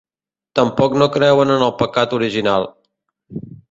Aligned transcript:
Tampoc 0.59 0.95
no 1.03 1.09
creuen 1.17 1.55
en 1.59 1.67
el 1.69 1.77
pecat 1.85 2.19
original. 2.23 2.71